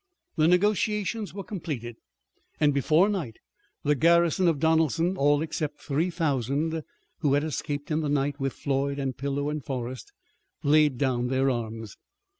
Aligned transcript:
The 0.35 0.47
negotiations 0.47 1.31
were 1.31 1.43
completed 1.43 1.95
and 2.59 2.73
before 2.73 3.07
night 3.07 3.37
the 3.83 3.93
garrison 3.93 4.47
of 4.47 4.59
Donelson, 4.59 5.15
all 5.15 5.43
except 5.43 5.79
three 5.79 6.09
thousand 6.09 6.81
who 7.19 7.35
had 7.35 7.43
escaped 7.43 7.91
in 7.91 7.99
the 8.01 8.09
night 8.09 8.39
with 8.39 8.53
Floyd 8.53 8.97
and 8.97 9.15
Pillow 9.15 9.47
and 9.51 9.63
Forrest, 9.63 10.11
laid 10.63 10.97
down 10.97 11.27
their 11.27 11.51
arms. 11.51 11.97